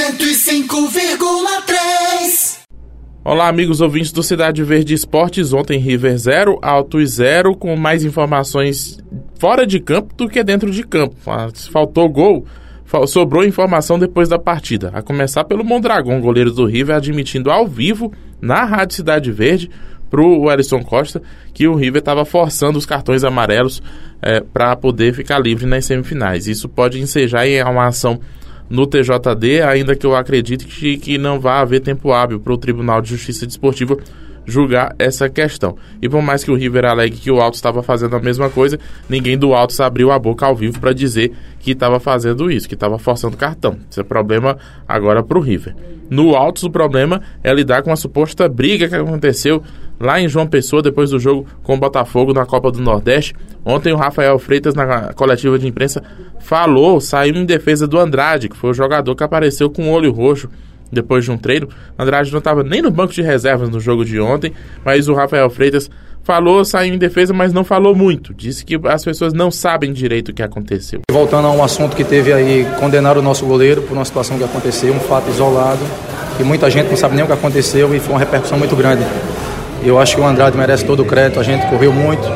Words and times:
105,3. 0.00 2.60
Olá, 3.22 3.48
amigos 3.48 3.82
ouvintes 3.82 4.10
do 4.10 4.22
Cidade 4.22 4.64
Verde 4.64 4.94
Esportes. 4.94 5.52
Ontem 5.52 5.78
River 5.78 6.16
0, 6.16 6.58
Altos 6.62 7.10
0, 7.10 7.54
com 7.54 7.76
mais 7.76 8.02
informações 8.02 8.98
fora 9.38 9.66
de 9.66 9.78
campo 9.78 10.14
do 10.14 10.26
que 10.26 10.42
dentro 10.42 10.70
de 10.70 10.84
campo. 10.84 11.14
Faltou 11.70 12.08
gol, 12.08 12.46
sobrou 13.06 13.44
informação 13.44 13.98
depois 13.98 14.26
da 14.26 14.38
partida. 14.38 14.90
A 14.94 15.02
começar 15.02 15.44
pelo 15.44 15.62
Mondragão, 15.62 16.18
goleiro 16.18 16.50
do 16.50 16.64
River, 16.64 16.96
admitindo 16.96 17.50
ao 17.50 17.66
vivo, 17.66 18.10
na 18.40 18.64
Rádio 18.64 18.96
Cidade 18.96 19.30
Verde, 19.30 19.70
para 20.08 20.22
o 20.22 20.50
Ellison 20.50 20.82
Costa, 20.82 21.20
que 21.52 21.68
o 21.68 21.74
River 21.74 21.98
estava 21.98 22.24
forçando 22.24 22.78
os 22.78 22.86
cartões 22.86 23.22
amarelos 23.22 23.82
é, 24.22 24.40
para 24.40 24.74
poder 24.76 25.12
ficar 25.12 25.38
livre 25.38 25.66
nas 25.66 25.84
semifinais. 25.84 26.46
Isso 26.46 26.70
pode 26.70 26.98
ensejar 26.98 27.46
em 27.46 27.62
uma 27.62 27.88
ação 27.88 28.18
no 28.70 28.86
TJD, 28.86 29.62
ainda 29.62 29.96
que 29.96 30.06
eu 30.06 30.14
acredite 30.14 30.64
que, 30.64 30.96
que 30.96 31.18
não 31.18 31.40
vai 31.40 31.58
haver 31.58 31.80
tempo 31.80 32.12
hábil 32.12 32.38
para 32.38 32.52
o 32.52 32.58
Tribunal 32.58 33.02
de 33.02 33.10
Justiça 33.10 33.44
Desportiva 33.44 33.98
julgar 34.50 34.94
essa 34.98 35.28
questão. 35.28 35.76
E 36.02 36.08
por 36.08 36.20
mais 36.20 36.44
que 36.44 36.50
o 36.50 36.54
River 36.54 36.84
alegue 36.84 37.16
que 37.16 37.30
o 37.30 37.40
Alto 37.40 37.54
estava 37.54 37.82
fazendo 37.82 38.16
a 38.16 38.20
mesma 38.20 38.50
coisa, 38.50 38.78
ninguém 39.08 39.38
do 39.38 39.54
Alto 39.54 39.80
abriu 39.82 40.10
a 40.10 40.18
boca 40.18 40.44
ao 40.44 40.54
vivo 40.54 40.78
para 40.78 40.92
dizer 40.92 41.32
que 41.60 41.72
estava 41.72 42.00
fazendo 42.00 42.50
isso, 42.50 42.68
que 42.68 42.74
estava 42.74 42.98
forçando 42.98 43.36
cartão. 43.36 43.78
Isso 43.88 44.00
é 44.00 44.04
problema 44.04 44.58
agora 44.86 45.22
para 45.22 45.38
o 45.38 45.40
River. 45.40 45.74
No 46.10 46.34
Altos, 46.34 46.64
o 46.64 46.70
problema 46.70 47.22
é 47.42 47.54
lidar 47.54 47.82
com 47.82 47.92
a 47.92 47.96
suposta 47.96 48.48
briga 48.48 48.88
que 48.88 48.96
aconteceu 48.96 49.62
lá 50.00 50.20
em 50.20 50.28
João 50.28 50.46
Pessoa 50.46 50.82
depois 50.82 51.10
do 51.10 51.20
jogo 51.20 51.46
com 51.62 51.74
o 51.74 51.78
Botafogo 51.78 52.32
na 52.32 52.44
Copa 52.46 52.72
do 52.72 52.80
Nordeste. 52.80 53.34
Ontem 53.64 53.92
o 53.92 53.96
Rafael 53.96 54.38
Freitas, 54.38 54.74
na 54.74 55.12
coletiva 55.12 55.58
de 55.58 55.68
imprensa, 55.68 56.02
falou, 56.40 57.00
saiu 57.00 57.36
em 57.36 57.44
defesa 57.44 57.86
do 57.86 57.98
Andrade, 57.98 58.48
que 58.48 58.56
foi 58.56 58.70
o 58.70 58.74
jogador 58.74 59.14
que 59.14 59.22
apareceu 59.22 59.70
com 59.70 59.88
o 59.88 59.92
olho 59.92 60.10
roxo 60.10 60.48
depois 60.92 61.24
de 61.24 61.30
um 61.30 61.38
treino. 61.38 61.68
Andrade 61.98 62.30
não 62.30 62.38
estava 62.38 62.62
nem 62.62 62.82
no 62.82 62.90
banco 62.90 63.12
de 63.12 63.22
reservas 63.22 63.68
no 63.68 63.80
jogo 63.80 64.04
de 64.04 64.20
ontem, 64.20 64.52
mas 64.84 65.08
o 65.08 65.14
Rafael 65.14 65.48
Freitas 65.50 65.90
falou, 66.22 66.64
saiu 66.64 66.94
em 66.94 66.98
defesa, 66.98 67.32
mas 67.32 67.52
não 67.52 67.64
falou 67.64 67.94
muito. 67.94 68.34
Disse 68.34 68.64
que 68.64 68.78
as 68.84 69.04
pessoas 69.04 69.32
não 69.32 69.50
sabem 69.50 69.92
direito 69.92 70.30
o 70.30 70.34
que 70.34 70.42
aconteceu. 70.42 71.00
Voltando 71.10 71.46
a 71.46 71.50
um 71.50 71.62
assunto 71.62 71.96
que 71.96 72.04
teve 72.04 72.32
aí, 72.32 72.66
condenar 72.78 73.16
o 73.16 73.22
nosso 73.22 73.46
goleiro 73.46 73.82
por 73.82 73.94
uma 73.94 74.04
situação 74.04 74.38
que 74.38 74.44
aconteceu, 74.44 74.92
um 74.92 75.00
fato 75.00 75.28
isolado, 75.30 75.80
que 76.36 76.44
muita 76.44 76.70
gente 76.70 76.88
não 76.88 76.96
sabe 76.96 77.14
nem 77.14 77.24
o 77.24 77.26
que 77.26 77.32
aconteceu 77.32 77.94
e 77.94 78.00
foi 78.00 78.14
uma 78.14 78.18
repercussão 78.18 78.58
muito 78.58 78.76
grande. 78.76 79.02
Eu 79.82 79.98
acho 79.98 80.14
que 80.14 80.20
o 80.20 80.26
Andrade 80.26 80.56
merece 80.56 80.84
todo 80.84 81.02
o 81.02 81.06
crédito, 81.06 81.40
a 81.40 81.42
gente 81.42 81.66
correu 81.68 81.92
muito. 81.92 82.28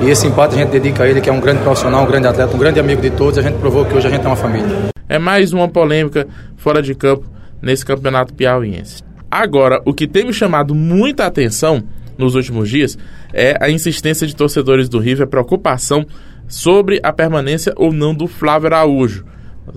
E 0.00 0.10
esse 0.10 0.26
empate 0.26 0.54
a 0.54 0.58
gente 0.58 0.70
dedica 0.70 1.04
a 1.04 1.08
ele, 1.08 1.20
que 1.20 1.28
é 1.30 1.32
um 1.32 1.40
grande 1.40 1.62
profissional, 1.62 2.02
um 2.02 2.06
grande 2.06 2.26
atleta, 2.26 2.54
um 2.54 2.58
grande 2.58 2.80
amigo 2.80 3.00
de 3.00 3.10
todos. 3.10 3.38
A 3.38 3.42
gente 3.42 3.58
provou 3.58 3.84
que 3.84 3.94
hoje 3.94 4.06
a 4.06 4.10
gente 4.10 4.24
é 4.24 4.26
uma 4.26 4.36
família. 4.36 4.66
É 5.08 5.18
mais 5.18 5.52
uma 5.52 5.68
polêmica 5.68 6.26
fora 6.56 6.82
de 6.82 6.94
campo 6.94 7.33
nesse 7.64 7.84
campeonato 7.84 8.34
piauiense. 8.34 9.02
Agora, 9.30 9.80
o 9.84 9.92
que 9.92 10.06
tem 10.06 10.26
me 10.26 10.32
chamado 10.32 10.74
muita 10.74 11.26
atenção 11.26 11.82
nos 12.16 12.34
últimos 12.34 12.68
dias 12.68 12.96
é 13.32 13.56
a 13.60 13.68
insistência 13.68 14.26
de 14.26 14.36
torcedores 14.36 14.88
do 14.88 15.00
River, 15.00 15.24
a 15.26 15.30
preocupação 15.30 16.06
sobre 16.46 17.00
a 17.02 17.12
permanência 17.12 17.72
ou 17.76 17.92
não 17.92 18.14
do 18.14 18.28
Flávio 18.28 18.68
Araújo. 18.68 19.24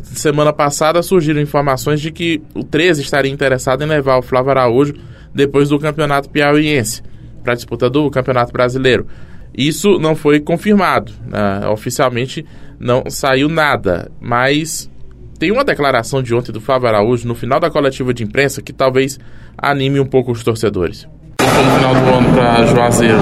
Semana 0.03 0.52
passada 0.52 1.02
surgiram 1.02 1.41
informações 1.41 2.02
de 2.02 2.11
que 2.11 2.41
o 2.53 2.63
13 2.63 3.02
estaria 3.02 3.31
interessado 3.31 3.83
em 3.83 3.88
levar 3.88 4.17
o 4.17 4.21
Flávio 4.21 4.52
Araújo 4.52 4.93
depois 5.33 5.69
do 5.69 5.80
campeonato 5.80 6.30
piauiense 6.30 7.02
para 7.41 7.53
a 7.53 7.55
disputa 7.55 7.89
do 7.89 8.11
Campeonato 8.11 8.52
Brasileiro. 8.52 9.08
Isso 9.58 9.97
não 9.97 10.15
foi 10.15 10.39
confirmado, 10.39 11.13
né? 11.25 11.67
oficialmente 11.69 12.45
não 12.80 13.09
saiu 13.09 13.47
nada, 13.47 14.11
mas 14.19 14.89
tem 15.38 15.52
uma 15.52 15.63
declaração 15.63 16.21
de 16.21 16.33
ontem 16.33 16.52
do 16.52 16.59
Flávio 16.59 16.88
Araújo 16.88 17.27
no 17.27 17.35
final 17.35 17.59
da 17.59 17.69
coletiva 17.69 18.13
de 18.13 18.23
imprensa 18.23 18.61
que 18.61 18.73
talvez 18.73 19.19
anime 19.57 19.99
um 19.99 20.05
pouco 20.05 20.31
os 20.31 20.43
torcedores. 20.43 21.07
No 21.41 21.47
final 21.47 21.93
do 21.93 22.09
ano 22.09 22.33
para 22.33 22.66
Juazeiro, 22.66 23.17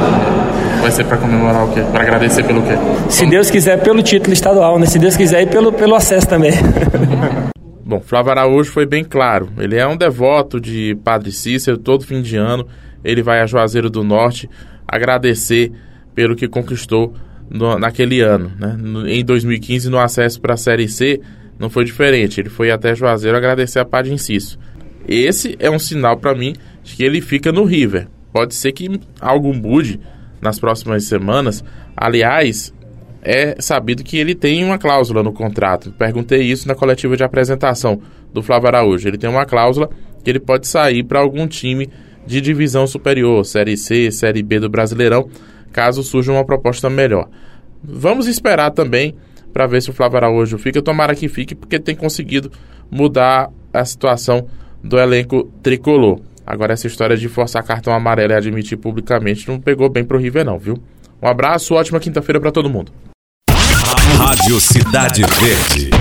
vai 0.81 0.91
ser 0.91 1.05
para 1.05 1.17
comemorar 1.17 1.65
o 1.65 1.73
quê? 1.73 1.81
Para 1.91 2.03
agradecer 2.03 2.43
pelo 2.43 2.61
quê? 2.61 2.73
Se 3.09 3.25
Deus 3.25 3.49
quiser, 3.51 3.81
pelo 3.81 4.01
título 4.01 4.33
estadual, 4.33 4.79
né? 4.79 4.85
Se 4.85 4.97
Deus 4.97 5.17
quiser, 5.17 5.41
e 5.43 5.47
pelo, 5.47 5.73
pelo 5.73 5.95
acesso 5.95 6.27
também. 6.27 6.51
Bom, 7.85 7.99
Flávio 7.99 8.31
Araújo 8.31 8.71
foi 8.71 8.85
bem 8.85 9.03
claro. 9.03 9.49
Ele 9.59 9.75
é 9.75 9.85
um 9.85 9.95
devoto 9.95 10.59
de 10.59 10.97
Padre 11.03 11.31
Cícero, 11.31 11.77
todo 11.77 12.05
fim 12.05 12.21
de 12.21 12.35
ano. 12.35 12.65
Ele 13.03 13.21
vai 13.21 13.41
a 13.41 13.45
Juazeiro 13.45 13.89
do 13.89 14.03
Norte 14.03 14.49
agradecer 14.87 15.71
pelo 16.15 16.35
que 16.35 16.47
conquistou 16.47 17.13
no, 17.49 17.77
naquele 17.77 18.21
ano. 18.21 18.51
Né? 18.59 18.75
No, 18.79 19.07
em 19.07 19.23
2015, 19.23 19.89
no 19.89 19.99
acesso 19.99 20.41
para 20.41 20.55
a 20.55 20.57
Série 20.57 20.87
C, 20.87 21.21
não 21.59 21.69
foi 21.69 21.85
diferente. 21.85 22.39
Ele 22.39 22.49
foi 22.49 22.71
até 22.71 22.95
Juazeiro 22.95 23.37
agradecer 23.37 23.79
a 23.79 23.85
Padre 23.85 24.13
Inciso. 24.13 24.57
Esse 25.07 25.55
é 25.59 25.69
um 25.69 25.79
sinal 25.79 26.17
para 26.17 26.35
mim 26.35 26.53
de 26.83 26.95
que 26.95 27.03
ele 27.03 27.21
fica 27.21 27.51
no 27.51 27.63
River. 27.63 28.07
Pode 28.33 28.55
ser 28.55 28.71
que 28.71 28.99
algo 29.19 29.53
mude 29.53 29.99
nas 30.41 30.59
próximas 30.59 31.05
semanas. 31.05 31.63
Aliás, 31.95 32.73
é 33.21 33.55
sabido 33.59 34.03
que 34.03 34.17
ele 34.17 34.35
tem 34.35 34.63
uma 34.63 34.77
cláusula 34.77 35.23
no 35.23 35.33
contrato. 35.33 35.91
Perguntei 35.97 36.41
isso 36.43 36.67
na 36.67 36.75
coletiva 36.75 37.15
de 37.15 37.23
apresentação 37.23 38.01
do 38.33 38.43
Flávio 38.43 38.67
Araújo. 38.67 39.07
Ele 39.07 39.17
tem 39.17 39.29
uma 39.29 39.45
cláusula 39.45 39.89
que 40.23 40.29
ele 40.29 40.39
pode 40.39 40.67
sair 40.67 41.03
para 41.03 41.19
algum 41.19 41.47
time 41.47 41.89
de 42.25 42.41
divisão 42.41 42.87
superior, 42.87 43.45
Série 43.45 43.77
C, 43.77 44.11
Série 44.11 44.41
B 44.41 44.59
do 44.59 44.69
Brasileirão, 44.69 45.29
caso 45.71 46.03
surja 46.03 46.31
uma 46.31 46.43
proposta 46.43 46.89
melhor. 46.89 47.29
Vamos 47.83 48.27
esperar 48.27 48.71
também 48.71 49.15
para 49.55 49.65
ver 49.67 49.81
se 49.81 49.89
o 49.89 49.93
Flávio 49.93 50.17
Araújo 50.17 50.57
fica. 50.57 50.81
Tomara 50.81 51.15
que 51.15 51.29
fique, 51.29 51.55
porque 51.55 51.79
tem 51.79 51.95
conseguido 51.95 52.51
mudar 52.91 53.49
a 53.73 53.85
situação 53.85 54.47
do 54.83 54.99
elenco 54.99 55.49
tricolor. 55.63 56.19
Agora, 56.45 56.73
essa 56.73 56.87
história 56.87 57.15
de 57.15 57.29
forçar 57.29 57.63
cartão 57.63 57.93
amarelo 57.93 58.33
e 58.33 58.35
admitir 58.35 58.77
publicamente 58.77 59.47
não 59.47 59.57
pegou 59.57 59.89
bem 59.89 60.03
pro 60.03 60.19
River, 60.19 60.43
não, 60.43 60.59
viu? 60.59 60.77
Um 61.21 61.27
abraço, 61.27 61.73
ótima 61.73 62.01
quinta-feira 62.01 62.41
para 62.41 62.51
todo 62.51 62.69
mundo. 62.69 62.91
Rádio 64.17 64.59
Cidade 64.59 65.21
Verde, 65.21 65.91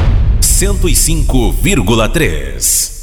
105,3. 0.40 2.93